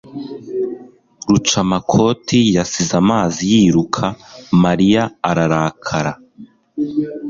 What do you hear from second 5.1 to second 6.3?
ararakara